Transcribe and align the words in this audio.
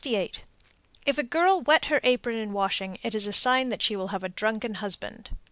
368. 0.03 0.43
If 1.05 1.19
a 1.19 1.29
girl 1.29 1.61
wet 1.61 1.85
her 1.85 1.99
apron 2.03 2.35
in 2.37 2.53
washing, 2.53 2.97
it 3.03 3.13
is 3.13 3.27
a 3.27 3.31
sign 3.31 3.69
that 3.69 3.83
she 3.83 3.95
will 3.95 4.07
have 4.07 4.23
a 4.23 4.29
drunken 4.29 4.73
husband. 4.81 5.29